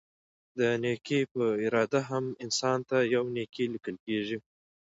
د 0.59 0.59
نيکي 0.83 1.21
په 1.33 1.43
اراده 1.65 2.01
هم؛ 2.09 2.25
انسان 2.43 2.79
ته 2.89 2.97
يوه 3.13 3.29
نيکي 3.37 3.65
ليکل 3.73 3.95
کيږي 4.05 4.37